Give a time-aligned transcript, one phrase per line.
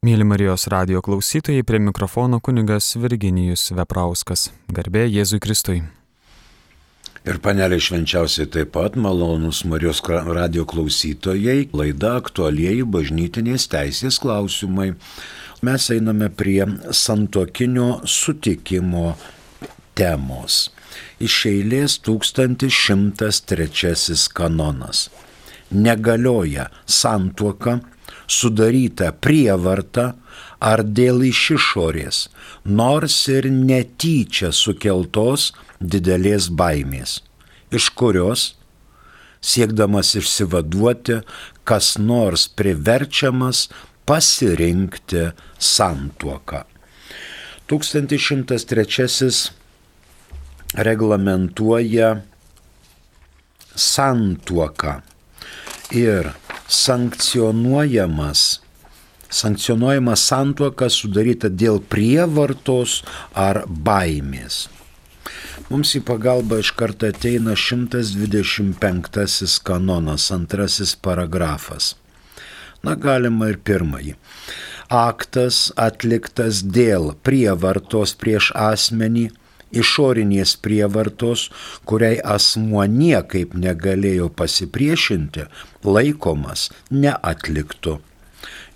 [0.00, 4.48] Mėly Marijos radio klausytojai, prie mikrofono kunigas Virginijus Veprauskas.
[4.72, 5.84] Garbė Jėzui Kristui.
[7.28, 14.96] Ir panelė švenčiausiai taip pat malonus Marijos radio klausytojai, laida aktualieji bažnytinės teisės klausimai.
[15.60, 19.20] Mes einame prie santokinio sutikimo
[19.92, 20.72] temos.
[21.20, 25.12] Iš eilės 1103 kanonas.
[25.70, 27.80] Negalioja santuoka
[28.30, 30.12] sudaryta prievarta
[30.60, 32.22] ar dėl iš išorės,
[32.64, 35.50] nors ir netyčia sukeltos
[35.80, 37.20] didelės baimės,
[37.74, 38.50] iš kurios,
[39.40, 41.20] siekdamas išsivaduoti,
[41.64, 43.68] kas nors priverčiamas
[44.06, 46.64] pasirinkti santuoką.
[47.70, 49.50] 1103
[50.74, 52.10] reglamentuoja
[53.74, 54.94] santuoką
[55.94, 56.30] ir
[56.70, 58.60] sankcionuojamas,
[59.30, 63.02] sankcionuojama santuoka sudaryta dėl prievartos
[63.34, 64.68] ar baimės.
[65.70, 71.94] Mums į pagalbą iš karto ateina 125 kanonas, antrasis paragrafas.
[72.86, 74.14] Na, galima ir pirmąjį.
[74.90, 79.28] Aktas atliktas dėl prievartos prieš asmenį
[79.72, 81.48] išorinės prievartos,
[81.88, 85.46] kuriai asmuo niekaip negalėjo pasipriešinti,
[85.84, 87.98] laikomas neatliktu.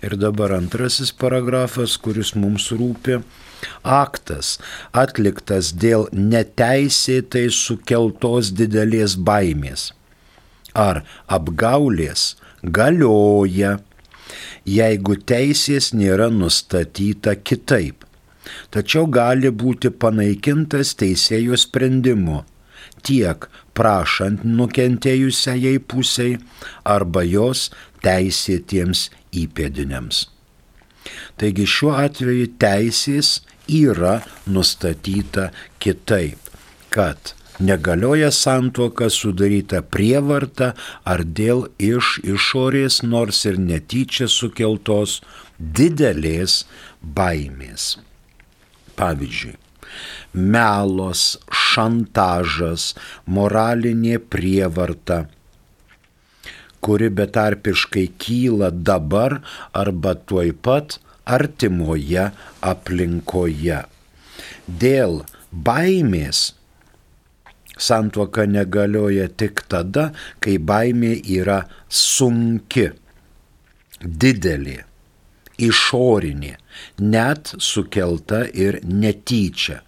[0.05, 3.21] Ir dabar antrasis paragrafas, kuris mums rūpi.
[3.81, 4.57] Aktas
[4.93, 9.89] atliktas dėl neteisėtai sukeltos didelės baimės
[10.75, 11.01] ar
[11.31, 13.77] apgaulės galioja,
[14.67, 18.03] jeigu teisės nėra nustatyta kitaip
[18.73, 22.43] tačiau gali būti panaikintas teisėjo sprendimu
[23.05, 26.37] tiek prašant nukentėjusiai pusiai
[26.95, 27.69] arba jos
[28.05, 29.09] teisėtiems
[29.43, 30.25] įpėdiniams.
[31.37, 35.49] Taigi šiuo atveju teisės yra nustatyta
[35.83, 36.39] kitaip,
[36.89, 40.73] kad negalioja santuoka sudaryta prievarta
[41.13, 45.21] ar dėl iš išorės nors ir netyčia sukeltos
[45.59, 46.63] didelės
[47.01, 47.95] baimės.
[48.99, 49.55] Pavyzdžiui,
[50.33, 52.93] melos, šantažas,
[53.27, 55.25] moralinė prievarta,
[56.85, 59.39] kuri betarpiškai kyla dabar
[59.73, 62.29] arba tuoj pat artimoje
[62.71, 63.79] aplinkoje.
[64.83, 66.51] Dėl baimės
[67.77, 72.89] santuoka negalioja tik tada, kai baimė yra sunki,
[74.05, 74.83] didelė
[75.61, 76.55] išorinė,
[76.99, 79.81] net sukelta ir netyčia.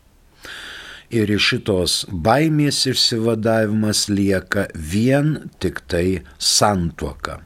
[1.08, 7.40] Ir iš šitos baimės išsivadavimas lieka vien tik tai santuoka.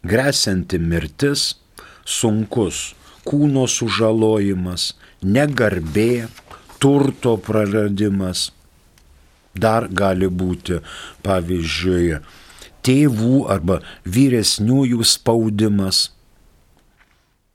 [0.00, 1.58] Gresianti mirtis,
[2.08, 2.94] sunkus
[3.28, 6.28] kūno sužalojimas, negarbė,
[6.80, 8.48] turto praradimas.
[9.58, 10.78] Dar gali būti,
[11.26, 12.20] pavyzdžiui,
[12.86, 16.06] tėvų arba vyresniųjų spaudimas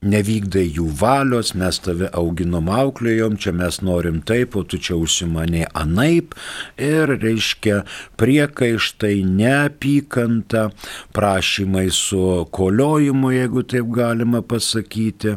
[0.04, 5.66] nevykdai jų valios, mes tave auginom auklėjom, čia mes norim taip, o tu čia užsimanė
[5.76, 6.36] anaip
[6.80, 7.82] ir reiškia
[8.20, 10.68] priekaištai, neapykanta,
[11.16, 12.22] prašymai su
[12.54, 15.36] koliojimu, jeigu taip galima pasakyti,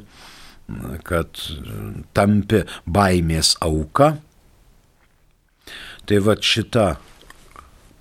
[1.08, 1.44] kad
[2.18, 4.18] tampi baimės auka.
[6.08, 6.88] Tai va šita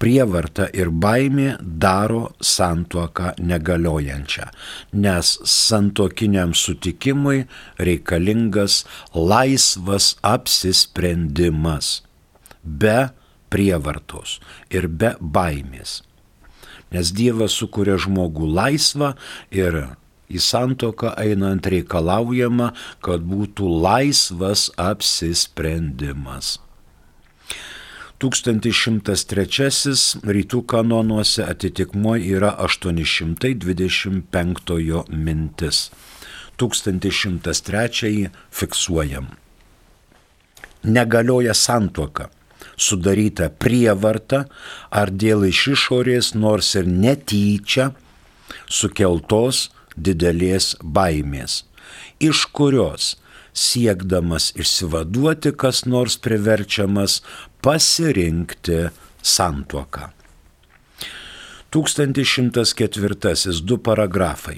[0.02, 4.48] prievarta ir baimė daro santuoką negaliojančią,
[4.92, 7.46] nes santokiniam sutikimui
[7.78, 8.82] reikalingas
[9.14, 12.00] laisvas apsisprendimas
[12.62, 13.08] be
[13.52, 14.38] prievartos
[14.70, 16.02] ir be baimės.
[16.92, 19.14] Nes Dievas sukuria žmogų laisvą
[19.54, 19.80] ir
[20.30, 26.56] į santoką einant reikalaujama, kad būtų laisvas apsisprendimas.
[28.16, 35.92] 1103 rytų kanonuose atitikmuo yra 825 mintis.
[36.56, 39.26] 1103 fiksuojam.
[40.84, 42.28] Negalioja santuoka,
[42.76, 44.46] sudaryta prievarta
[44.90, 47.90] ar dėl iš išorės nors ir netyčia
[48.64, 51.64] sukeltos didelės baimės,
[52.20, 53.16] iš kurios
[53.56, 57.22] siekdamas išsivaduoti kas nors priverčiamas
[57.66, 58.88] pasirinkti
[59.22, 60.08] santuoką.
[61.70, 64.56] 1104 du paragrafai.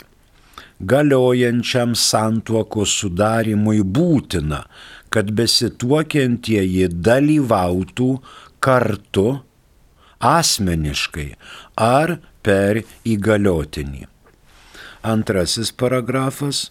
[0.80, 4.60] Galiojančiam santuokos sudarimui būtina,
[5.08, 8.10] kad besituokiantieji dalyvautų
[8.60, 9.26] kartu
[10.20, 11.30] asmeniškai
[11.88, 14.04] ar per įgaliotinį.
[15.14, 16.68] Antrasis paragrafas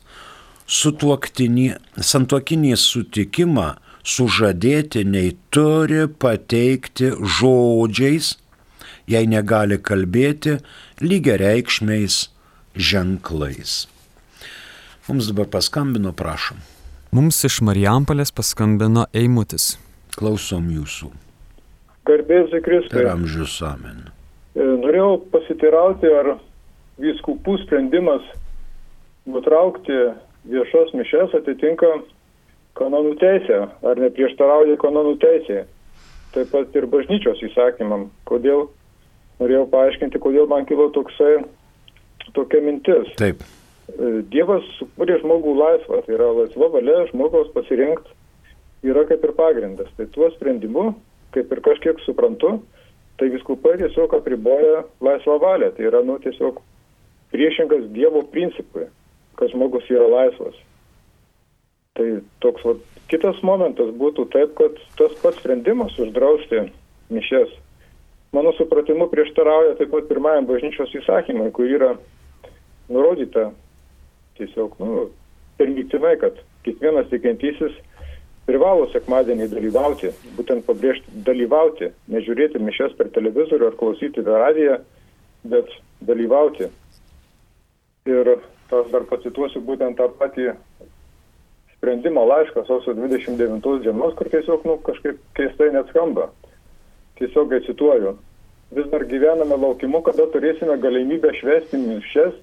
[0.69, 3.69] santuokinį sutikimą
[4.07, 8.36] sužadėtiniai turi pateikti žodžiais,
[9.12, 10.57] jei negali kalbėti,
[11.04, 12.27] lygiai reikšmiais
[12.75, 13.86] ženklais.
[15.07, 16.59] Mums dabar paskambino, prašom.
[17.15, 19.75] Mums iš Marijampolės paskambino Eimutis.
[20.18, 21.12] Klausom jūsų.
[22.07, 22.98] Garbėsiu Kristui.
[22.98, 24.07] Per amžius amen.
[24.57, 26.33] E, norėjau pasitirauti, ar
[27.00, 28.25] vyskupų sprendimas
[29.27, 29.98] nutraukti
[30.48, 31.89] viešas mišes atitinka
[32.78, 35.64] kanonų teisę, ar neprieštarauja kanonų teisė.
[36.36, 38.10] Taip pat ir bažnyčios įsakymam.
[38.30, 38.68] Kodėl,
[39.42, 41.40] norėjau paaiškinti, kodėl man kilo toksai,
[42.36, 43.10] tokia mintis.
[43.20, 43.42] Taip.
[43.88, 48.16] E, Dievas sukūrė žmogų laisvą, tai yra laisva valia žmogaus pasirinkti
[48.86, 49.90] yra kaip ir pagrindas.
[49.98, 50.92] Tai tuo sprendimu,
[51.36, 52.58] kaip ir kažkiek suprantu,
[53.18, 55.72] tai viskupai tiesiog apriboja laisvą valią.
[55.76, 56.62] Tai yra, nu, tiesiog
[57.34, 58.88] priešingas Dievo principui,
[59.40, 60.58] kad žmogus yra laisvas.
[61.98, 62.08] Tai
[62.44, 62.76] toks va,
[63.12, 66.68] kitas momentas būtų taip, kad tas pats sprendimas uždrausti
[67.14, 67.56] mišes,
[68.36, 71.96] mano supratimu, prieštarauja taip pat pirmajam bažnyčios įsakymui, kur yra
[72.92, 73.50] nurodyta
[74.38, 75.08] tiesiog, nu,
[75.58, 77.74] permiktinai, kad kiekvienas tikintysis
[78.48, 84.78] privalo sekmadienį dalyvauti, būtent pabrėžti dalyvauti, nežiūrėti mišes per televizorių ar klausyti per radiją,
[85.52, 85.74] bet
[86.08, 86.70] dalyvauti.
[88.08, 90.54] Ir aš dar pacituosiu būtent tą patį
[91.78, 96.32] sprendimo laišką sausio 29 dienos, kur tiesiog nu, kažkaip keistai net skamba.
[97.18, 98.18] Tiesiog cituoju.
[98.76, 102.36] Vis dar gyvename laukimu, kada turėsime galimybę švesti mišes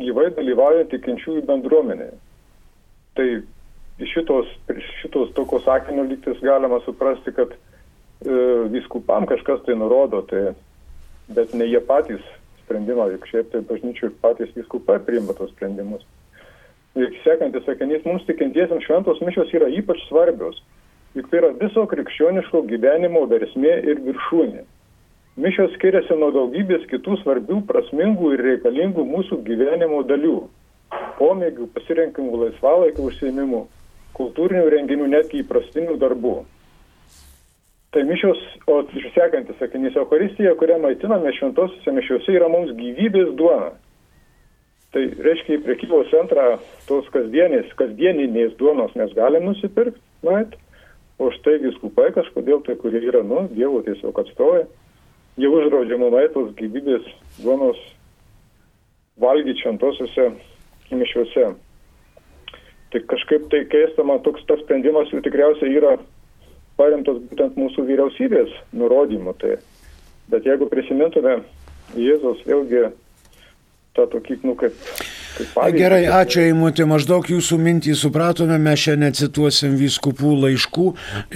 [0.00, 2.16] gyvai dalyvaujant tikinčiųjų bendruomenėje.
[3.14, 3.26] Tai
[4.02, 4.50] iš šitos,
[5.00, 7.58] šitos tokio sakinio lygtis galima suprasti, kad e,
[8.74, 10.50] viskupam kažkas tai nurodo, tai,
[11.30, 12.24] bet ne jie patys
[12.64, 16.02] sprendimą, juk šiaip tai bažnyčių patys viskupai priima tos sprendimus.
[16.94, 20.60] Sekantis sakinys, mums tikintiesiams šventos mišios yra ypač svarbios,
[21.18, 24.62] juk tai yra viso krikščioniško gyvenimo versmė ir viršūnė.
[25.42, 30.36] Mišios skiriasi nuo daugybės kitų svarbių, prasmingų ir reikalingų mūsų gyvenimo dalių-
[31.18, 33.64] pomėgių, pasirinkimų, laisvalaikio užsiemimų,
[34.14, 36.44] kultūrinių renginių, netgi įprastinių darbų.
[37.90, 43.74] Tai mišios, o sekantis sakinys, Euharistija, kurią maitiname šventosiuose mišiuose, yra mums gyvybės duona.
[44.94, 46.44] Tai reiškia, į prekybos centrą
[46.86, 50.54] tos kasdienės, kasdieninės duonos mes galim nusipirkti, nueit,
[51.18, 54.62] o štai viskupai kažkodėl tai, kurie yra, nu, Dievo tiesiog atstovai,
[55.34, 57.10] jie uždraudžia mum tos gyvybės
[57.42, 57.80] duonos
[59.18, 60.30] valgyti šventosiuose
[60.94, 61.50] mišiuose.
[62.94, 65.96] Tai kažkaip tai keista, man toks tas sprendimas jų tikriausiai yra
[66.78, 69.34] paremtas būtent mūsų vyriausybės nurodymu.
[69.42, 69.56] Tai,
[70.30, 71.40] bet jeigu prisimintume
[71.98, 72.92] Jėzos vėlgi
[73.94, 74.74] tą tokį, nu kaip
[75.34, 80.84] Pavyzdį, Gerai, ačiū Eimutė, maždaug jūsų mintį supratome, mes šiandien cituosim vyskupų laiškų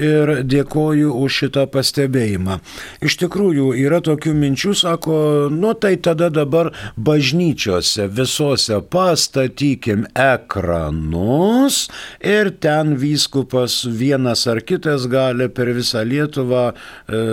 [0.07, 2.61] ir dėkoju už šitą pastebėjimą.
[3.03, 5.17] Iš tikrųjų, yra tokių minčių, sako,
[5.51, 11.89] nu tai tada dabar bažnyčiose visose pastatykim ekranus
[12.23, 17.27] ir ten vyskupas vienas ar kitas gali per visą Lietuvą e,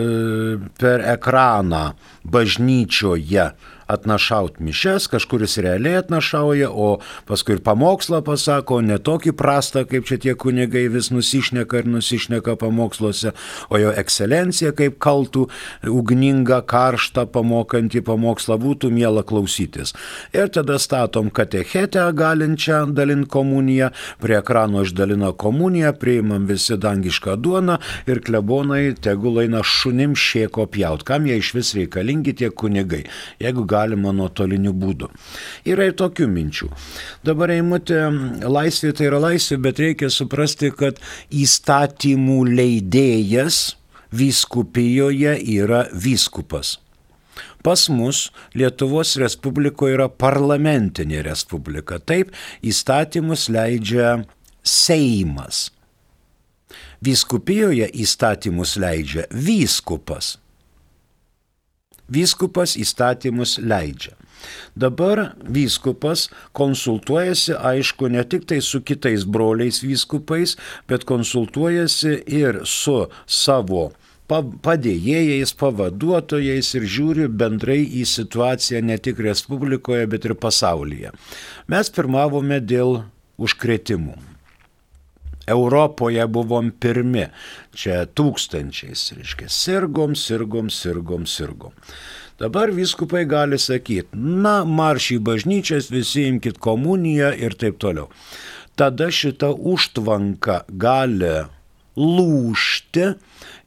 [0.81, 1.85] per ekraną
[2.25, 3.51] bažnyčioje
[3.87, 10.17] atnašaut mišes, kažkuris realiai atnašauja, o paskui ir pamokslą pasako, ne tokį prastą, kaip čia
[10.21, 13.35] tie kunigai vis nusišneka ir nusišneka pamoksluose,
[13.69, 15.47] o jo ekscelencija kaip kaltų,
[15.89, 19.93] ugninga, karšta, pamokantį pamokslą būtų miela klausytis.
[20.33, 27.77] Ir tada statom katechetę galinčią dalinti komuniją, prie ekrano išdalina komuniją, priimam visi dangišką duoną
[28.09, 31.05] ir klebonai tegul eina šunim šieko pjaut.
[31.07, 33.03] Kam jie iš vis reikalingi tie kunigai?
[33.41, 35.11] Jeigu galima nuotoliniu būdu.
[35.67, 36.71] Yra ir tokių minčių.
[37.27, 38.01] Dabar eimutė,
[38.47, 43.75] laisvė tai yra laisvė, bet reikia suprasti, kad įstatymų leidėjas
[44.15, 46.77] vyskupijoje yra vyskupas.
[47.65, 51.97] Pas mus Lietuvos Respublikoje yra parlamentinė respublika.
[51.97, 52.29] Taip,
[52.61, 54.19] įstatymus leidžia
[54.61, 55.71] Seimas.
[57.05, 60.35] Vyskupijoje įstatymus leidžia vyskupas.
[62.11, 64.13] Vyskupas įstatymus leidžia.
[64.75, 70.55] Dabar vyskupas konsultuojasi, aišku, ne tik tai su kitais broliais vyskupais,
[70.89, 73.91] bet konsultuojasi ir su savo
[74.29, 81.13] padėjėjais, pavaduotojais ir žiūri bendrai į situaciją ne tik Respublikoje, bet ir pasaulyje.
[81.69, 83.03] Mes pirmavome dėl
[83.37, 84.34] užkretimų.
[85.47, 87.27] Europoje buvom pirmi.
[87.75, 91.73] Čia tūkstančiais, reiškia, sirgom, sirgom, sirgom, sirgom.
[92.39, 98.09] Dabar viskupai gali sakyti, na, marš į bažnyčias, visi imkite komuniją ir taip toliau.
[98.75, 101.45] tada šita užtvanka gali
[101.95, 103.05] lūšti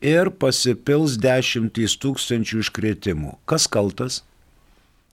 [0.05, 3.39] ir pasipils dešimtys tūkstančių iškvietimų.
[3.49, 4.23] Kas kaltas?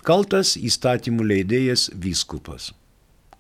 [0.05, 2.74] Kaltas įstatymų leidėjas vyskupas.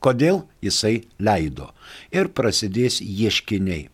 [0.05, 1.73] Kodėl jisai leido?
[2.13, 3.89] Ir prasidės ieškiniai.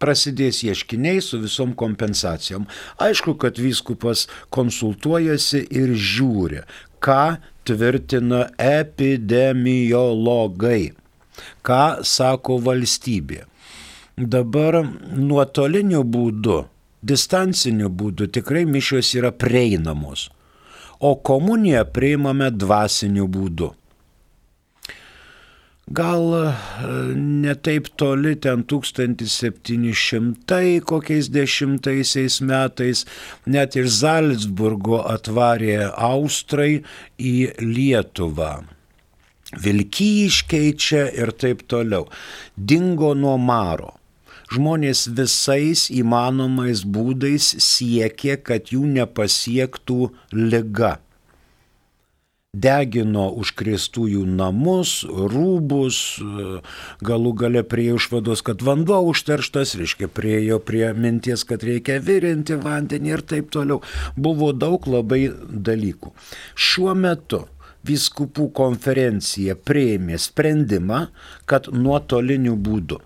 [0.00, 2.66] Prasidės ieškiniai su visom kompensacijom.
[3.00, 6.60] Aišku, kad vyskupas konsultuojasi ir žiūri,
[7.00, 7.36] ką
[7.68, 10.92] tvirtina epidemiologai,
[11.64, 13.44] ką sako valstybė.
[14.20, 14.84] Dabar
[15.16, 16.68] nuotoliniu būdu,
[17.00, 20.28] distanciniu būdu tikrai mišios yra prieinamos,
[21.00, 23.79] o komuniją priimame dvasiniu būdu.
[25.90, 26.54] Gal e,
[27.18, 33.02] ne taip toli, ten 1700 kokiais dešimtaisiais metais,
[33.46, 36.84] net iš Salzburgo atvarė Austrai
[37.18, 38.62] į Lietuvą.
[39.50, 42.06] Vilkyjiškiai čia ir taip toliau.
[42.54, 43.98] Dingo nuo maro
[44.54, 50.98] žmonės visais įmanomais būdais siekė, kad jų nepasiektų lyga.
[52.50, 55.98] Degino užkrėstųjų namus, rūbus,
[57.06, 63.14] galų gale prie išvados, kad vanduo užterštas, reiškia priejo prie minties, kad reikia virinti vandenį
[63.14, 63.78] ir taip toliau.
[64.16, 65.28] Buvo daug labai
[65.70, 66.10] dalykų.
[66.58, 67.44] Šiuo metu
[67.86, 71.06] viskupų konferencija prieimė sprendimą,
[71.46, 72.98] kad nuotoliniu būdu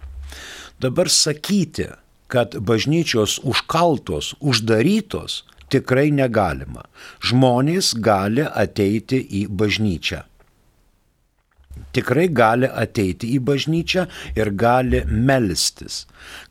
[0.80, 1.86] Dabar sakyti,
[2.26, 6.84] kad bažnyčios užkaltos, uždarytos, tikrai negalima.
[7.24, 10.22] Žmonės gali ateiti į bažnyčią.
[11.94, 14.04] Tikrai gali ateiti į bažnyčią
[14.38, 16.04] ir gali melstis.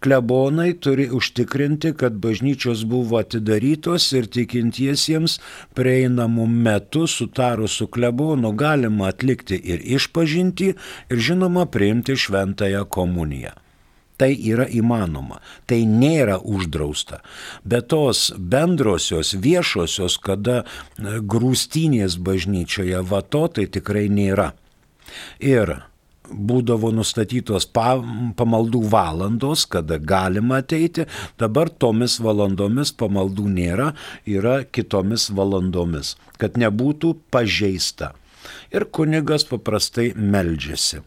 [0.04, 5.40] Klebonai turi užtikrinti, kad bažnyčios buvo atidarytos ir tikintiesiems
[5.80, 13.63] prieinamų metų sutarus su klebonu galima atlikti ir išpažinti ir žinoma priimti šventąją komuniją
[14.24, 17.20] tai yra įmanoma, tai nėra uždrausta.
[17.68, 24.54] Bet tos bendrosios, viešosios, kada e, grūstinės bažnyčioje vato, tai tikrai nėra.
[25.44, 25.76] Ir
[26.32, 27.98] būdavo nustatytos pa,
[28.40, 31.04] pamaldų valandos, kada galima ateiti,
[31.42, 33.92] dabar tomis valandomis pamaldų nėra,
[34.24, 38.14] yra kitomis valandomis, kad nebūtų pažeista.
[38.72, 41.04] Ir kunigas paprastai meldžiasi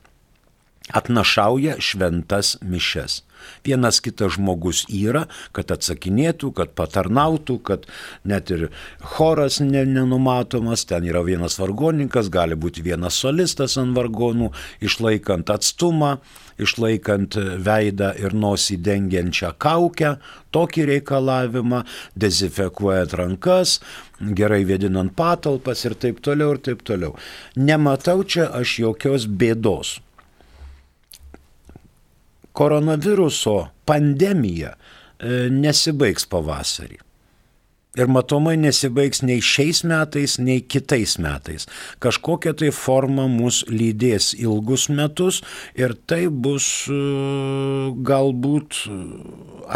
[0.93, 3.23] atnašauja šventas mišes.
[3.65, 7.85] Vienas kitas žmogus yra, kad atsakinėtų, kad patarnautų, kad
[8.27, 8.69] net ir
[9.17, 14.51] choras nenumatomas, ten yra vienas vargonininkas, gali būti vienas solistas ant vargonų,
[14.83, 16.17] išlaikant atstumą,
[16.63, 20.17] išlaikant veidą ir nosį dengiančią kaukę,
[20.57, 21.83] tokį reikalavimą,
[22.17, 23.79] dezinfekuojant rankas,
[24.19, 27.15] gerai vėdinant patalpas ir taip toliau ir taip toliau.
[27.57, 29.99] Nematau čia aš jokios bėdos
[32.57, 37.03] koronaviruso pandemija e, nesibaigs pavasarį.
[37.97, 41.65] Ir matomai nesibaigs nei šiais metais, nei kitais metais.
[42.05, 45.41] Kažkokia tai forma mus lydės ilgus metus
[45.81, 46.99] ir tai bus e,
[48.11, 48.83] galbūt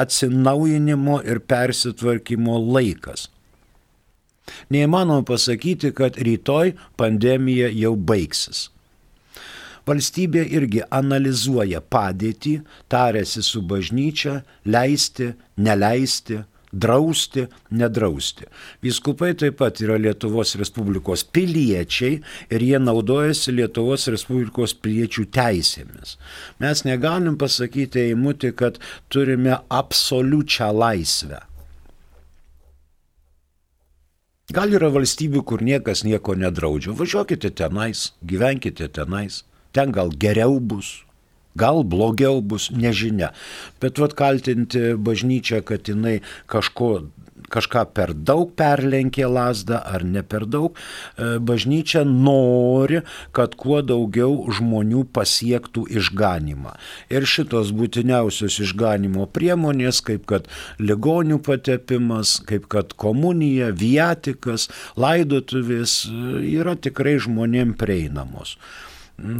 [0.05, 3.31] atsinaujinimo ir persitvarkymo laikas.
[4.71, 8.69] Neįmanoma pasakyti, kad rytoj pandemija jau baigsis.
[9.91, 12.61] Valstybė irgi analizuoja padėtį,
[12.93, 18.47] tarėsi su bažnyčia, leisti, neleisti, drausti, nedrausti.
[18.85, 22.21] Vyskupai taip pat yra Lietuvos Respublikos piliečiai
[22.55, 26.17] ir jie naudojasi Lietuvos Respublikos piliečių teisėmis.
[26.63, 28.79] Mes negalim pasakyti įmuti, kad
[29.11, 31.43] turime absoliučią laisvę.
[34.51, 36.95] Gal yra valstybių, kur niekas nieko nedraudžia.
[36.99, 39.45] Važiuokite tenais, gyvenkite tenais
[39.77, 41.01] ten gal geriau bus,
[41.59, 43.33] gal blogiau bus, nežinia.
[43.83, 47.11] Bet vad kaltinti bažnyčią, kad jinai kažko
[47.51, 53.03] kažką per daug perlenkė lasdą ar ne per daug, e, bažnyčia nori,
[53.37, 56.77] kad kuo daugiau žmonių pasiektų išganimą.
[57.13, 60.47] Ir šitos būtiniausios išganimo priemonės, kaip kad
[60.79, 64.69] ligonių patepimas, kaip kad komunija, viatikas,
[65.01, 68.57] laidotuvės, e, yra tikrai žmonėm prieinamos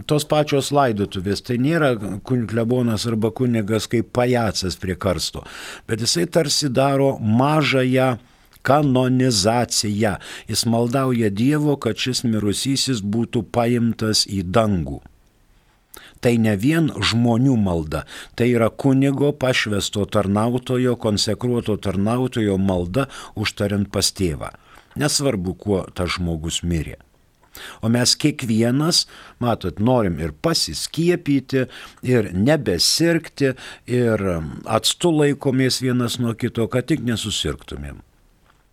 [0.09, 1.95] tos pačios laidotuvės, tai nėra
[2.25, 5.45] klebonas arba kunigas kaip pajacas prie karsto,
[5.89, 8.17] bet jisai tarsi daro mažąją
[8.63, 10.17] kanonizaciją.
[10.49, 15.01] Jis maldauja Dievo, kad šis mirusysis būtų paimtas į dangų.
[16.21, 18.05] Tai ne vien žmonių malda,
[18.37, 23.09] tai yra kunigo pašvesto tarnautojo, konsekruoto tarnautojo malda
[23.41, 24.53] užtariant pas tėvą.
[25.01, 26.99] Nesvarbu, kuo tas žmogus mirė.
[27.83, 29.05] O mes kiekvienas,
[29.43, 31.67] matot, norim ir pasiskiepyti,
[32.07, 33.55] ir nebesirgti,
[33.91, 34.25] ir
[34.71, 38.01] atstu laikomės vienas nuo kito, kad tik nesusirgtumėm.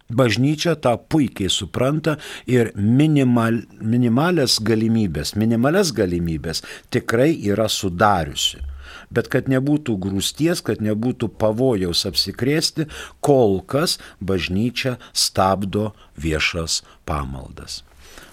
[0.07, 2.15] Bažnyčia tą puikiai supranta
[2.48, 6.63] ir minimal, minimalias galimybės, minimalias galimybės
[6.96, 8.63] tikrai yra sudariusi
[9.12, 12.88] bet kad nebūtų grūsties, kad nebūtų pavojaus apsikrėsti,
[13.24, 17.84] kol kas bažnyčia stabdo viešas pamaldas.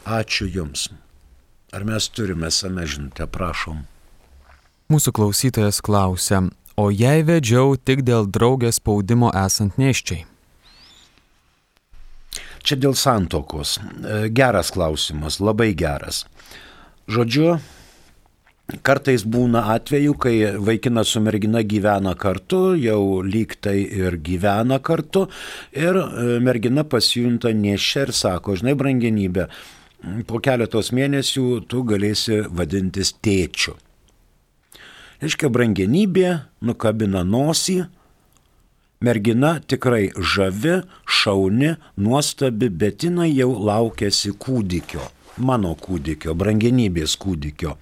[0.04, 0.90] Ačiū Jums.
[1.72, 3.82] Ar mes turime same žinutę, prašom.
[4.92, 6.42] Mūsų klausytojas klausia,
[6.76, 10.26] o jei vedžiau tik dėl draugės spaudimo esant neščiai?
[12.64, 13.78] Čia dėl santokos.
[14.32, 16.24] Geras klausimas, labai geras.
[17.08, 17.56] Žodžiu,
[18.64, 25.26] Kartais būna atveju, kai vaikinas su mergina gyvena kartu, jau lyg tai ir gyvena kartu,
[25.76, 29.50] ir e, mergina pasijunta nešia ir sako, žinai, brangenybė,
[30.28, 33.76] po keletos mėnesių tu galėsi vadintis tėčiu.
[35.22, 36.30] Reiškia, brangenybė
[36.64, 37.84] nukabina nosį,
[39.04, 45.06] mergina tikrai žavi, šauni, nuostabi, bet jinai jau laukėsi kūdikio,
[45.38, 47.76] mano kūdikio, brangenybės kūdikio.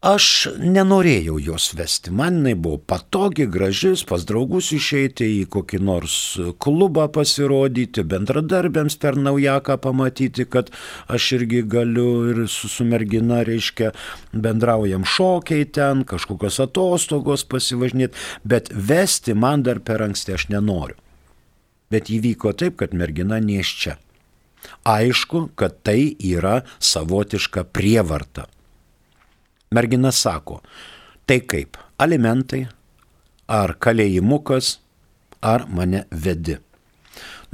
[0.00, 6.14] Aš nenorėjau jos vesti, man jinai buvo patogi, gražis, pas draugus išeiti į kokį nors
[6.56, 10.70] klubą pasirodyti, bendradarbiams per naujaką pamatyti, kad
[11.04, 13.90] aš irgi galiu ir su, su mergina, reiškia,
[14.32, 20.96] bendraujam šokiai ten, kažkokios atostogos pasivažinėti, bet vesti man dar per anksti aš nenoriu.
[21.92, 23.98] Bet įvyko taip, kad mergina nėščia.
[24.88, 28.48] Aišku, kad tai yra savotiška prievarta.
[29.74, 30.56] Mergina sako,
[31.30, 32.64] tai kaip, alimentai,
[33.46, 34.70] ar kalėjimukas,
[35.46, 36.56] ar mane vedi.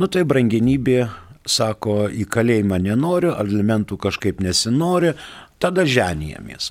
[0.01, 1.11] Nu tai brangenybė
[1.45, 5.13] sako, į kalėjimą nenoriu, alimentų kažkaip nesinori,
[5.61, 6.71] tada ženijamės.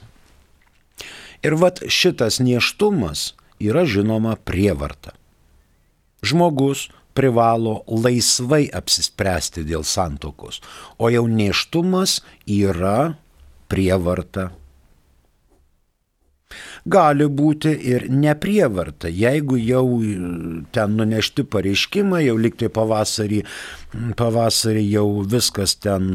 [1.45, 5.13] Ir vat šitas nieštumas yra žinoma prievarta.
[6.25, 10.63] Žmogus privalo laisvai apsispręsti dėl santokos,
[10.97, 13.13] o jau neštumas yra
[13.69, 14.49] prievarta
[16.85, 19.09] gali būti ir neprievarta.
[19.09, 19.85] Jeigu jau
[20.75, 23.41] ten nunešti pareiškimai, jau liktai pavasarį,
[24.19, 26.11] pavasarį jau viskas ten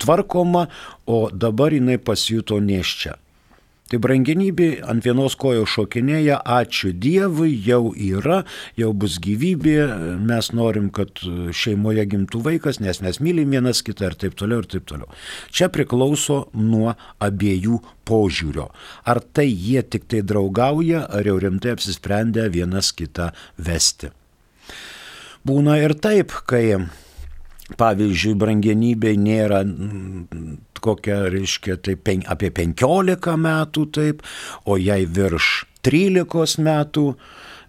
[0.00, 0.68] tvarkoma,
[1.06, 3.18] o dabar jinai pasijuto neščia.
[3.94, 8.40] Tai brangenybė ant vienos kojos šokinėja, ačiū Dievui, jau yra,
[8.74, 9.76] jau bus gyvybė,
[10.18, 11.22] mes norim, kad
[11.54, 15.06] šeimoje gimtų vaikas, nes mes mylim vienas kitą ir taip toliau ir taip toliau.
[15.54, 18.66] Čia priklauso nuo abiejų požiūrio.
[19.06, 23.30] Ar tai jie tik tai draugauja, ar jau rimtai apsisprendę vienas kitą
[23.62, 24.10] vesti.
[25.46, 26.66] Būna ir taip, kai
[27.80, 29.62] pavyzdžiui, brangenybei nėra
[30.84, 34.24] kokia, reiškia, tai pen, apie 15 metų taip,
[34.68, 37.06] o jai virš 13 metų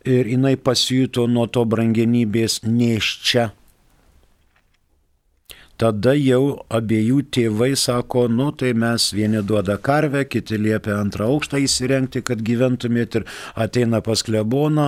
[0.06, 3.52] ir jinai pasijuto nuo to brangenybės neščia.
[5.76, 11.60] Tada jau abiejų tėvai sako, nu tai mes vieni duoda karvę, kiti liepia antrą aukštą
[11.66, 13.28] įsirengti, kad gyventumėt ir
[13.60, 14.88] ateina pas kleboną,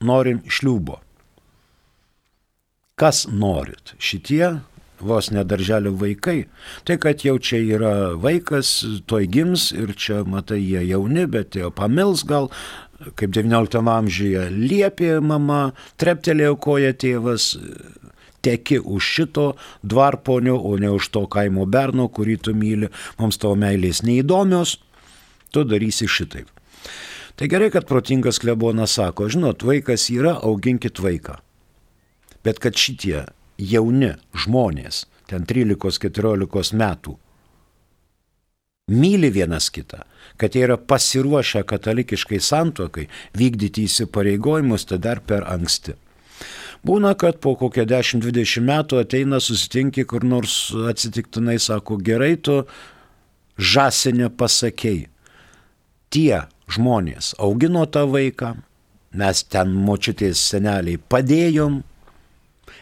[0.00, 1.03] norim šliubo.
[2.94, 3.96] Kas norit?
[3.98, 4.60] Šitie
[5.02, 6.44] vos nedarželio vaikai.
[6.86, 8.70] Tai, kad jau čia yra vaikas,
[9.10, 12.46] toj gims ir čia, matai, jie jauni, bet jau pamils gal,
[13.18, 17.48] kaip XIX amžiuje liepė mama, treptelėjo koja tėvas,
[18.46, 19.46] teki už šito
[19.82, 24.76] dvarponio, o ne už to kaimo berno, kurį tu myli, mums tavo meilės neįdomios,
[25.50, 26.46] tu darysi šitaip.
[27.34, 31.40] Tai gerai, kad protingas klebonas sako, žinot, vaikas yra, auginkit vaiką.
[32.44, 33.24] Bet kad šitie
[33.58, 37.16] jauni žmonės, ten 13-14 metų,
[38.92, 40.02] myli vienas kitą,
[40.36, 43.06] kad jie yra pasiruošę katalikiškai santokai
[43.38, 45.96] vykdyti įsipareigojimus, tai dar per anksti.
[46.84, 52.58] Būna, kad po kokią 10-20 metų ateina susitinki kur nors atsitiktinai, sako, gerai tu
[53.56, 55.08] žasinė pasakėjai.
[56.12, 58.52] Tie žmonės augino tą vaiką,
[59.16, 61.80] mes ten močiutės seneliai padėjom,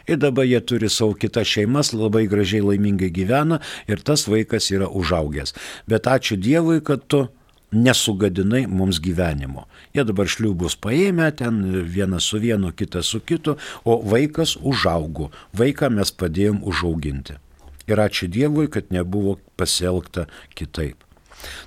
[0.07, 4.89] Ir dabar jie turi savo kitas šeimas, labai gražiai laimingai gyvena ir tas vaikas yra
[4.91, 5.55] užaugęs.
[5.87, 7.27] Bet ačiū Dievui, kad tu
[7.73, 9.65] nesugadinai mums gyvenimo.
[9.95, 15.31] Jie dabar šliubus paėmė ten vienas su vienu, kitas su kitu, o vaikas užaugo.
[15.57, 17.39] Vaiką mes padėjom užauginti.
[17.87, 20.99] Ir ačiū Dievui, kad nebuvo pasielgta kitaip.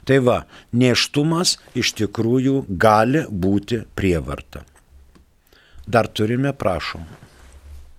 [0.08, 0.38] Tai va,
[0.72, 4.64] neštumas iš tikrųjų gali būti prievarta.
[5.86, 7.04] Dar turime, prašom.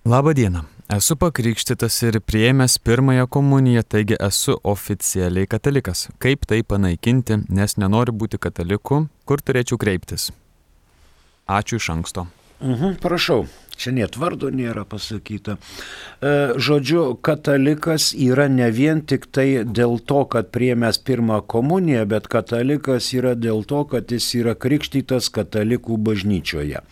[0.08, 0.60] Labą dieną.
[0.96, 6.06] Esu pakrikštytas ir prieėmęs pirmąją komuniją, taigi esu oficialiai katalikas.
[6.18, 10.30] Kaip tai panaikinti, nes nenoriu būti kataliku, kur turėčiau kreiptis?
[11.58, 12.24] Ačiū iš anksto.
[12.64, 13.44] Mhm, prašau,
[13.76, 15.58] čia net vardo nėra pasakyta.
[16.24, 22.32] E, žodžiu, katalikas yra ne vien tik tai dėl to, kad priemęs pirmą komuniją, bet
[22.32, 26.86] katalikas yra dėl to, kad jis yra krikštytas katalikų bažnyčioje.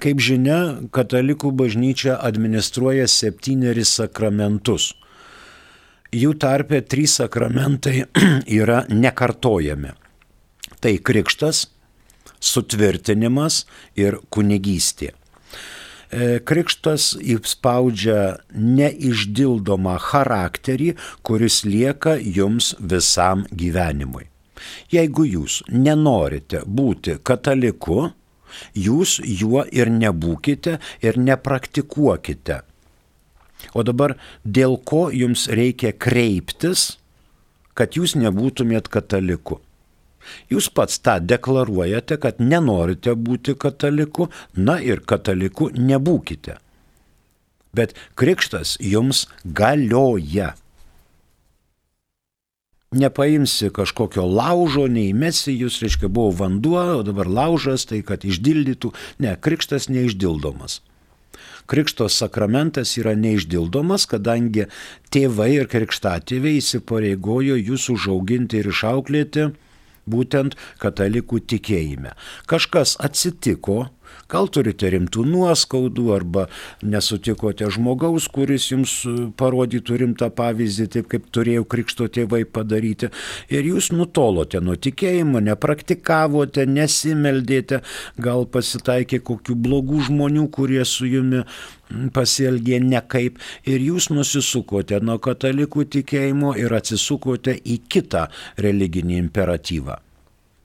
[0.00, 0.60] Kaip žinia,
[0.96, 4.94] katalikų bažnyčia administruoja septyneris sakramentus.
[6.16, 8.06] Jų tarpe trys sakramentai
[8.60, 9.92] yra nekartojami.
[10.80, 11.66] Tai krikštas,
[12.40, 13.66] sutvirtinimas
[14.00, 15.12] ir kunigystė.
[16.10, 24.26] E, krikštas įspaudžia neišdildomą charakterį, kuris lieka jums visam gyvenimui.
[24.92, 28.10] Jeigu jūs nenorite būti kataliku,
[28.74, 32.60] Jūs juo ir nebūkite ir nepraktikuokite.
[33.76, 36.96] O dabar dėl ko jums reikia kreiptis,
[37.76, 39.60] kad jūs nebūtumėt kataliku?
[40.52, 46.58] Jūs pats tą deklaruojate, kad nenorite būti kataliku, na ir kataliku nebūkite.
[47.76, 50.54] Bet krikštas jums galioja
[52.90, 58.90] nepaimsi kažkokio laužo, neįmesi jūs, reiškia, buvo vanduo, o dabar laužas, tai kad išdildytų.
[59.22, 60.80] Ne, krikštas neišdildomas.
[61.70, 64.66] Krikšto sakramentas yra neišdildomas, kadangi
[65.14, 69.52] tėvai ir krikštatėviai įsipareigojo jūs užauginti ir išauklėti
[70.10, 72.16] būtent katalikų tikėjime.
[72.50, 73.84] Kažkas atsitiko,
[74.30, 76.46] Gal turite rimtų nuoskaudų arba
[76.86, 83.10] nesutikote žmogaus, kuris jums e, parodytų rimtą pavyzdį, taip kaip turėjo krikšto tėvai padaryti.
[83.50, 87.82] Ir jūs nutolote nuo tikėjimo, nepraktikavote, nesimeldėte,
[88.22, 91.42] gal pasitaikė kokių blogų žmonių, kurie su jumi
[92.14, 98.28] pasielgė nekaip ir jūs nusisukote nuo katalikų tikėjimo ir atsisukote į kitą
[98.62, 99.98] religinį imperatyvą.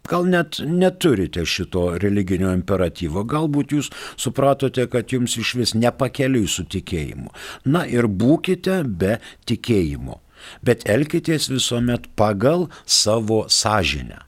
[0.05, 3.89] Gal net neturite šito religinio imperatyvo, galbūt jūs
[4.21, 7.31] supratote, kad jums iš vis nepakeliui su tikėjimu.
[7.65, 9.17] Na ir būkite be
[9.49, 10.19] tikėjimo,
[10.61, 14.21] bet elkitės visuomet pagal savo sąžinę.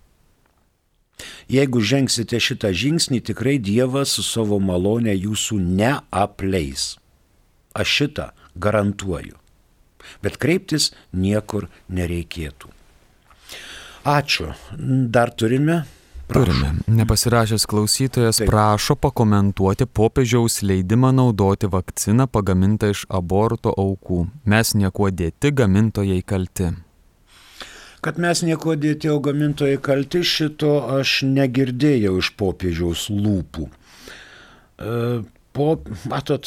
[1.50, 6.96] Jeigu žengsite šitą žingsnį, tikrai Dievas su savo malonė jūsų neapleis.
[7.78, 9.38] Aš šitą garantuoju.
[10.24, 12.74] Bet kreiptis niekur nereikėtų.
[14.08, 14.54] Ačiū.
[15.12, 15.84] Dar turime
[16.28, 16.46] Prašau.
[16.46, 16.74] Turime.
[16.88, 18.50] Nepasirašęs klausytojas Taip.
[18.50, 24.28] prašo pakomentuoti popiežiaus leidimą naudoti vakciną pagamintą iš aborto aukų.
[24.44, 26.74] Mes niekuo dėti, gamintojai kalti.
[28.04, 33.70] Kad mes nieko dėti, o gamintojai kalti, šito aš negirdėjau iš popiežiaus lūpų.
[35.58, 35.72] Po,
[36.06, 36.46] matot,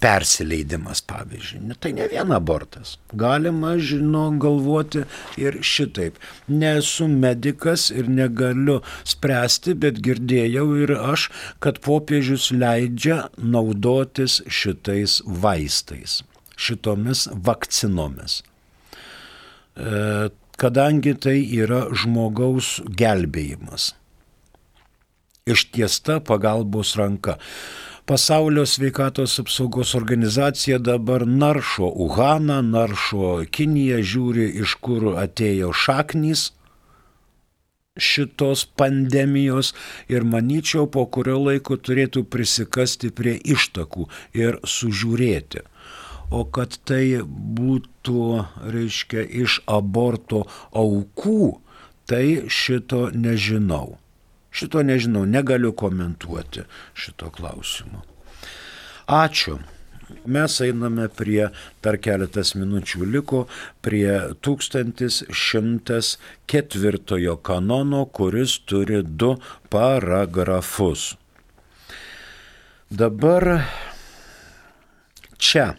[0.00, 1.74] persileidimas, pavyzdžiui.
[1.82, 2.94] Tai ne vien abortas.
[3.18, 5.02] Galima, žinau, galvoti
[5.40, 6.16] ir šitaip.
[6.48, 11.28] Nesu medikas ir negaliu spręsti, bet girdėjau ir aš,
[11.60, 16.22] kad popiežius leidžia naudotis šitais vaistais,
[16.56, 18.40] šitomis vakcinomis.
[19.76, 23.92] E, kadangi tai yra žmogaus gelbėjimas.
[25.48, 27.36] Ištiesta pagalbos ranka.
[28.06, 36.48] Pasaulio sveikatos apsaugos organizacija dabar naršo Uhaną, naršo Kiniją, žiūri, iš kur atėjo šaknys
[37.94, 39.70] šitos pandemijos
[40.10, 45.62] ir manyčiau, po kurio laiko turėtų prisikasti prie ištakų ir sužiūrėti.
[46.32, 48.22] O kad tai būtų,
[48.74, 51.60] reiškia, iš aborto aukų,
[52.08, 53.98] tai šito nežinau.
[54.52, 56.60] Šito nežinau, negaliu komentuoti
[56.94, 58.02] šito klausimo.
[59.08, 59.58] Ačiū.
[60.26, 61.48] Mes einame prie,
[61.80, 63.46] per keletas minučių liko,
[63.80, 69.36] prie 1104 kanono, kuris turi du
[69.72, 71.16] paragrafus.
[72.92, 73.64] Dabar
[75.38, 75.74] čia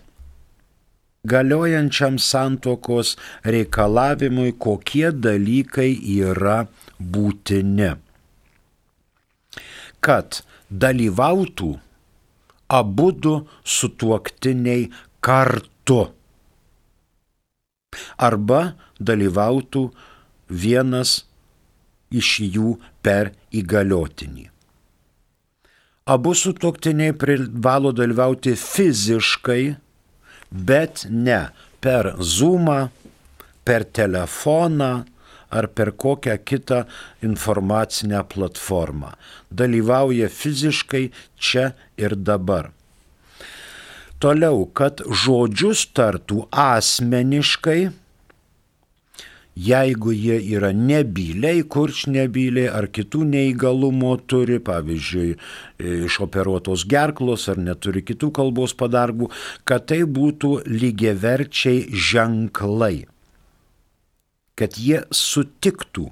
[1.24, 6.66] galiojančiam santokos reikalavimui, kokie dalykai yra
[7.00, 8.03] būtini
[10.04, 11.72] kad dalyvautų
[12.74, 14.90] abu du sutuoktiniai
[15.24, 16.02] kartu.
[18.18, 19.84] Arba dalyvautų
[20.50, 21.22] vienas
[22.14, 22.74] iš jų
[23.06, 24.50] per įgaliotinį.
[26.14, 29.76] Abu sutuoktiniai privalo dalyvauti fiziškai,
[30.52, 31.46] bet ne
[31.84, 32.90] per Zoomą,
[33.64, 35.06] per telefoną,
[35.54, 36.84] ar per kokią kitą
[37.24, 39.14] informacinę platformą.
[39.52, 42.72] Dalyvauja fiziškai čia ir dabar.
[44.24, 47.92] Toliau, kad žodžius tartų asmeniškai,
[49.54, 55.36] jeigu jie yra nebyliai, kurčnebyliai ar kitų neįgalumo turi, pavyzdžiui,
[56.08, 59.30] išoperuotos gerklos ar neturi kitų kalbos padarbų,
[59.68, 63.04] kad tai būtų lygiaverčiai ženklai,
[64.60, 66.10] kad jie sutiktų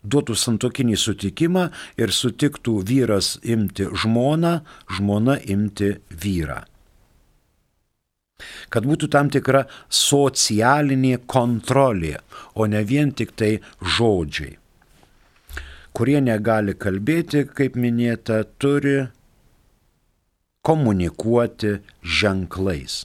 [0.00, 1.68] duotų santokinį sutikimą
[2.00, 4.60] ir sutiktų vyras imti žmoną,
[4.96, 6.62] žmona imti vyrą
[8.72, 12.16] kad būtų tam tikra socialinė kontrolė,
[12.54, 13.58] o ne vien tik tai
[13.96, 14.56] žodžiai.
[15.92, 19.08] Kurie negali kalbėti, kaip minėta, turi
[20.64, 23.02] komunikuoti ženklais.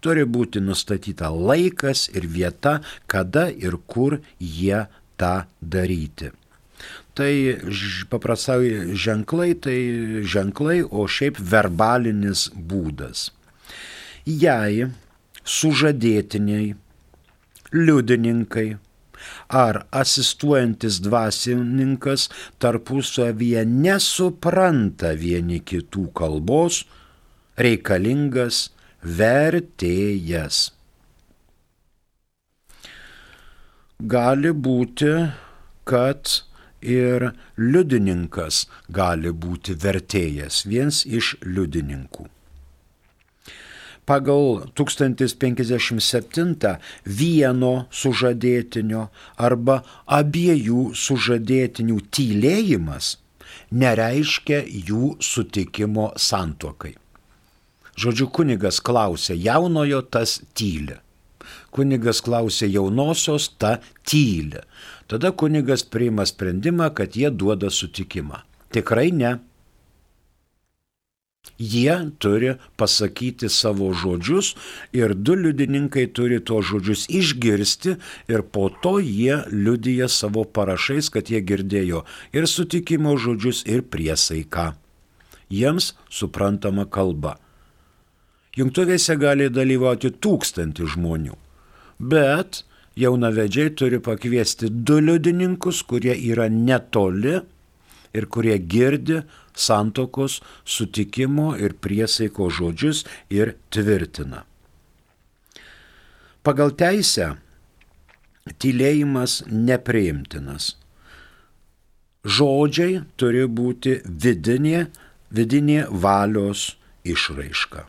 [0.00, 4.86] Turi būti nustatyta laikas ir vieta, kada ir kur jie
[5.18, 6.30] tą daryti.
[7.18, 7.32] Tai
[8.10, 9.78] paprastai ženklai, tai
[10.22, 13.32] ženklai, o šiaip verbalinis būdas
[14.28, 14.88] jei
[15.48, 16.74] sužadėtiniai,
[17.72, 18.68] liudininkai
[19.60, 22.28] ar asistuojantis dvasininkas
[22.62, 26.84] tarpusavyje nesupranta vieni kitų kalbos,
[27.58, 28.68] reikalingas
[29.02, 30.70] vertėjas.
[33.98, 35.12] Gali būti,
[35.88, 36.34] kad
[36.80, 42.28] ir liudininkas gali būti vertėjas, viens iš liudininkų
[44.08, 46.76] pagal 1057
[47.20, 49.02] vieno sužadėtinio
[49.48, 49.76] arba
[50.18, 53.10] abiejų sužadėtinių tylėjimas
[53.82, 56.94] nereiškia jų sutikimo santokai.
[57.98, 61.00] Žodžiu, kunigas klausė jaunojo, tas tyli.
[61.74, 64.62] Kunigas klausė jaunosios, ta tyli.
[65.10, 68.44] Tada kunigas priima sprendimą, kad jie duoda sutikimą.
[68.70, 69.38] Tikrai ne.
[71.58, 74.52] Jie turi pasakyti savo žodžius
[74.94, 77.96] ir du liudininkai turi tuos žodžius išgirsti
[78.30, 82.04] ir po to jie liudyja savo parašais, kad jie girdėjo
[82.36, 84.70] ir sutikimo žodžius, ir priesaiką.
[85.50, 87.38] Jiems suprantama kalba.
[88.58, 91.36] Jungtuvėse gali dalyvauti tūkstantį žmonių,
[92.02, 92.64] bet
[92.98, 97.36] jaunavedžiai turi pakviesti du liudininkus, kurie yra netoli
[98.18, 99.20] ir kurie girdi
[99.54, 104.42] santokos sutikimo ir priesaiko žodžius ir tvirtina.
[106.42, 107.28] Pagal teisę
[108.58, 110.72] tylėjimas nepriimtinas.
[112.26, 114.88] Žodžiai turi būti vidinė,
[115.30, 116.72] vidinė valios
[117.06, 117.86] išraiška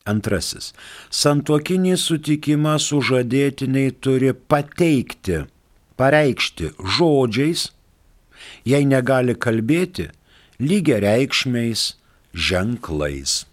[0.06, 0.72] Antrasis.
[1.10, 5.42] Santuokinį sutikimą sužadėtiniai turi pateikti,
[5.98, 7.68] pareikšti žodžiais,
[8.70, 10.12] jei negali kalbėti,
[10.62, 11.96] lygiai reikšmiais
[12.34, 13.44] ženklais.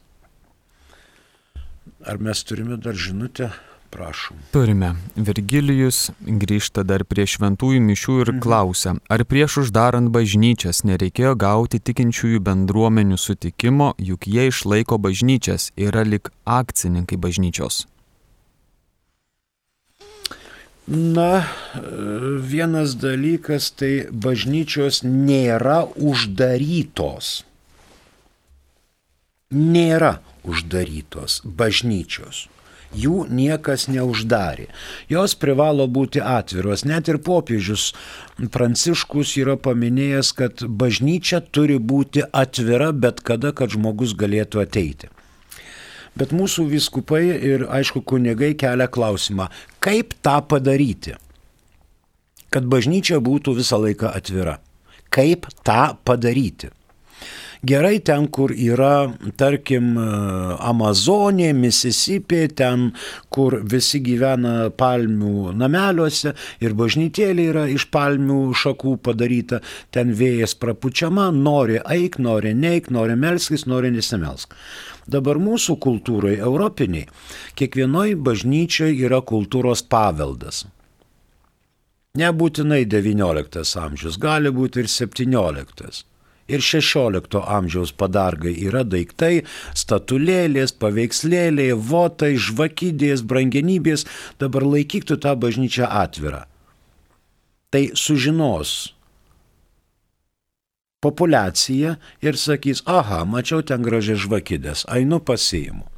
[2.04, 3.52] Ar mes turime dar žinutę?
[3.92, 4.36] Prašom.
[4.50, 4.94] Turime.
[5.16, 8.40] Virgilijus grįžta dar prie šventųjų mišių ir mhm.
[8.44, 16.06] klausia, ar prieš uždarant bažnyčias nereikėjo gauti tikinčiųjų bendruomenių sutikimo, juk jie išlaiko bažnyčias, yra
[16.08, 17.82] lik akcininkai bažnyčios.
[20.88, 21.44] Na,
[22.54, 23.92] vienas dalykas tai
[24.24, 27.34] bažnyčios nėra uždarytos.
[29.52, 30.16] Nėra
[30.48, 32.46] uždarytos bažnyčios
[32.96, 34.68] jų niekas neuždarė.
[35.10, 36.84] Jos privalo būti atviros.
[36.88, 37.92] Net ir popiežius
[38.52, 45.10] Pranciškus yra paminėjęs, kad bažnyčia turi būti atvira bet kada, kad žmogus galėtų ateiti.
[46.18, 49.48] Bet mūsų viskupai ir aišku kunigai kelia klausimą,
[49.80, 51.16] kaip tą padaryti,
[52.52, 54.58] kad bažnyčia būtų visą laiką atvira.
[55.12, 56.68] Kaip tą padaryti?
[57.62, 62.88] Gerai ten, kur yra, tarkim, Amazonė, Mississippi, ten,
[63.30, 69.62] kur visi gyvena palmių nameliuose ir bažnytėlė yra iš palmių šakų padaryta,
[69.94, 74.58] ten vėjas prapučiama, nori eik, nori neik, nori melskis, nori nesimelsk.
[75.06, 77.06] Dabar mūsų kultūrai, europiniai,
[77.54, 80.64] kiekvienoje bažnyčioje yra kultūros paveldas.
[82.18, 86.10] Nebūtinai XIX amžius, gali būti ir XVII
[86.52, 89.42] ir XVI amžiaus padargai yra daiktai,
[89.74, 94.06] statulėlės, paveikslėliai, votai, žvakydės, brangenybės,
[94.38, 96.44] dabar laikyk tu tą bažnyčią atvirą.
[97.72, 98.92] Tai sužinos
[101.02, 105.88] populiacija ir sakys, aha, mačiau ten gražiai žvakydės, einu pasiimu.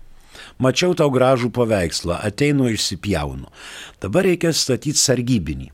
[0.58, 3.50] Mačiau tau gražų paveikslą, ateinu išsipjaunu.
[4.02, 5.70] Dabar reikia statyti sargybinį.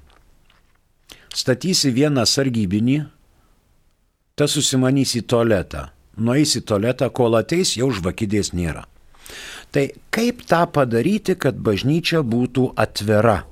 [1.36, 3.04] Statysi vieną sargybinį,
[4.40, 5.90] tas susimanys į tualetą.
[6.20, 8.86] Nueis į tualetą, kol ateis, jau žvakidės nėra.
[9.70, 13.42] Tai kaip tą padaryti, kad bažnyčia būtų atvira?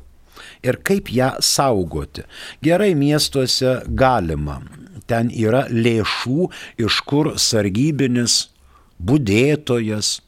[0.64, 2.24] Ir kaip ją saugoti?
[2.64, 4.58] Gerai miestuose galima.
[5.08, 6.48] Ten yra lėšų,
[6.84, 8.48] iš kur sargybinis
[8.98, 10.18] būdėtojas,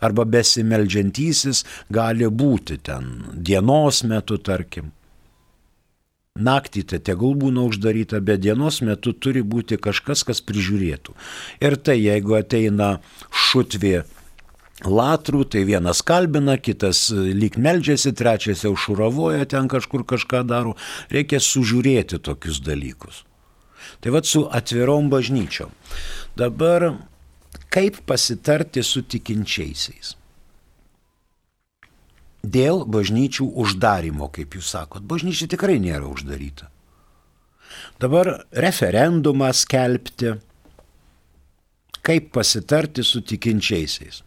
[0.00, 4.92] arba besimeldžiantysis gali būti ten dienos metu, tarkim.
[6.38, 11.14] Naktį tai tegul būna uždaryta, bet dienos metu turi būti kažkas, kas prižiūrėtų.
[11.58, 13.00] Ir tai jeigu ateina
[13.34, 14.04] šutvė
[14.86, 20.76] latrų, tai vienas kalbina, kitas lyg meldžiasi, trečias jau šuravoja, ten kažkur kažką daro.
[21.10, 23.24] Reikia sužiūrėti tokius dalykus.
[24.00, 25.74] Tai vad su atvirom bažnyčiom.
[26.38, 26.92] Dabar
[27.74, 30.14] kaip pasitarti su tikinčiaisiais.
[32.40, 36.70] Dėl bažnyčių uždarimo, kaip jūs sakot, bažnyčia tikrai nėra uždaryta.
[38.00, 40.34] Dabar referendumą skelbti,
[42.00, 44.22] kaip pasitarti su tikinčiaisiais.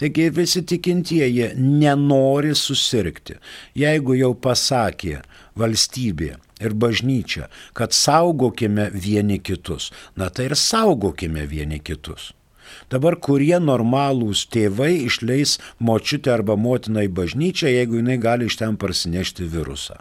[0.00, 3.34] Taigi visi tikintieji nenori susirgti.
[3.76, 5.18] Jeigu jau pasakė
[5.60, 6.30] valstybė
[6.64, 12.30] ir bažnyčia, kad saugokime vieni kitus, na tai ir saugokime vieni kitus.
[12.92, 18.78] Dabar kurie normalūs tėvai išleis močiutę arba motiną į bažnyčią, jeigu jinai gali iš ten
[18.80, 20.00] parsinešti virusą.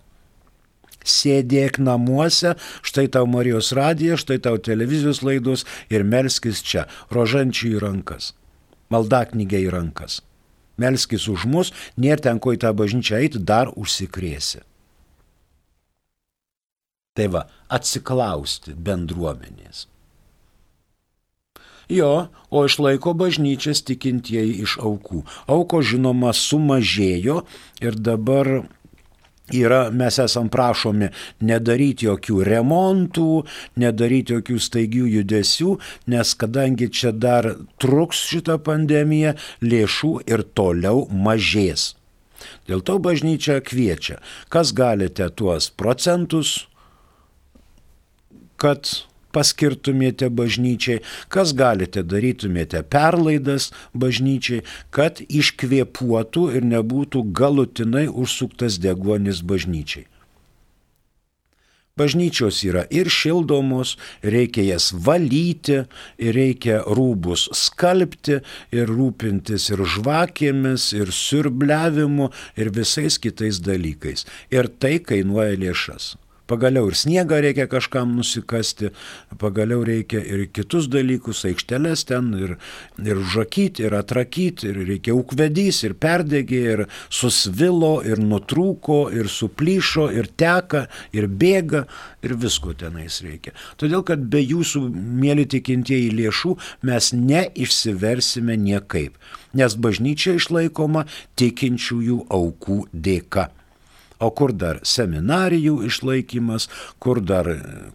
[1.00, 7.80] Sėdėk namuose, štai tau Marijos radija, štai tau televizijos laidos ir melskis čia, rožančių į
[7.86, 8.34] rankas
[8.94, 10.20] maldaknygę į rankas.
[10.80, 14.64] Melskis už mus, nėra ten ko į tą bažnyčią eiti, dar užsikrėsi.
[17.18, 19.88] Tai va, atsiklausti bendruomenės.
[21.90, 25.24] Jo, o išlaiko bažnyčias tikintieji iš aukų.
[25.50, 27.42] Auko žinoma sumažėjo
[27.82, 28.52] ir dabar
[29.50, 31.10] yra, mes esam prašomi
[31.42, 33.44] nedaryti jokių remontų,
[33.82, 35.76] nedaryti jokių staigių judesių,
[36.14, 39.34] nes kadangi čia dar truks šitą pandemiją,
[39.66, 41.96] lėšų ir toliau mažės.
[42.70, 44.22] Dėl to bažnyčia kviečia,
[44.54, 46.68] kas galite tuos procentus,
[48.60, 48.88] kad
[49.36, 51.02] paskirtumėte bažnyčiai,
[51.34, 54.64] kas galite darytumėte perlaidas bažnyčiai,
[54.96, 60.08] kad iškvėpuotų ir nebūtų galutinai užsuktas deguonis bažnyčiai.
[62.00, 65.82] Bažnyčios yra ir šildomos, reikia jas valyti,
[66.38, 68.40] reikia rūbus skalbti,
[68.72, 74.24] ir rūpintis ir žvakėmis, ir siurbliavimu, ir visais kitais dalykais.
[74.56, 76.14] Ir tai kainuoja lėšas.
[76.50, 78.90] Pagaliau ir sniegą reikia kažkam nusikasti,
[79.42, 82.56] pagaliau reikia ir kitus dalykus, aikšteles ten, ir,
[83.06, 86.84] ir žakyti, ir atrakyti, ir reikia ukvedys, ir perdegė, ir
[87.14, 91.86] susvilo, ir nutrūko, ir suplyšo, ir teka, ir bėga,
[92.26, 93.54] ir visko tenais reikia.
[93.78, 94.88] Todėl, kad be jūsų,
[95.22, 96.56] mėly tikintieji, lėšų
[96.90, 99.22] mes neišsiversime niekaip,
[99.54, 101.06] nes bažnyčia išlaikoma
[101.40, 103.50] tikinčiųjų aukų dėka.
[104.20, 106.68] O kur dar seminarijų išlaikymas,
[107.00, 107.48] kur dar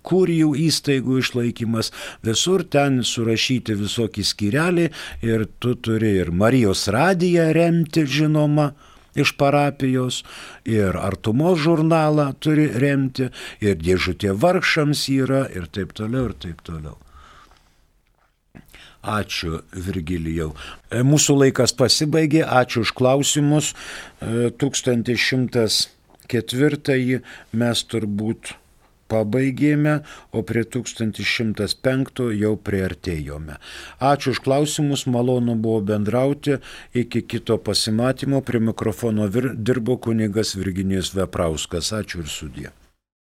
[0.08, 1.92] kurijų įstaigų išlaikymas,
[2.24, 4.88] visur ten surašyti visokie skireliai
[5.22, 8.72] ir tu turi ir Marijos radiją remti, žinoma,
[9.14, 10.22] iš parapijos,
[10.64, 16.96] ir artumos žurnalą turi remti, ir dėžutė vargšams yra, ir taip toliau, ir taip toliau.
[19.04, 20.54] Ačiū, Virgilijau.
[20.88, 23.74] E, mūsų laikas pasibaigė, ačiū už klausimus.
[24.24, 25.93] 1100 e,
[26.30, 28.54] ketvirtąjį mes turbūt
[29.08, 29.98] pabaigėme,
[30.32, 33.58] o prie 1105 jau priartėjome.
[34.12, 36.58] Ačiū už klausimus, malonu buvo bendrauti,
[36.94, 41.92] iki kito pasimatymo prie mikrofono vir, dirbo kunigas Virginijus Veprauskas.
[41.92, 42.72] Ačiū ir sudė.